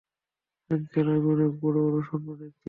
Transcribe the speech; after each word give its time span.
Uncle 0.69 1.07
আমি, 1.09 1.27
অনেক 1.33 1.51
বড় 1.61 1.77
বড় 1.85 1.97
স্বপ্ন 2.09 2.27
দেখেছি। 2.39 2.59